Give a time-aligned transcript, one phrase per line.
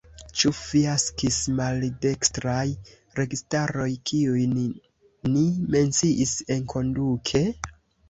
[0.39, 2.65] Ĉu fiaskis maldekstraj
[3.21, 4.59] registaroj, kiujn
[5.37, 5.47] ni
[5.79, 7.49] menciis enkonduke?